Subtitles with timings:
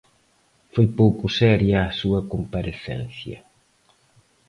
[0.73, 3.39] Foi pouco seria a súa comparecencia.